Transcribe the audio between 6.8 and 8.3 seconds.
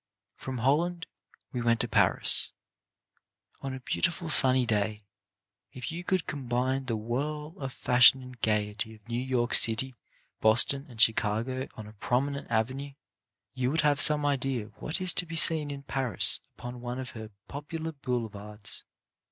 the whirl of fashion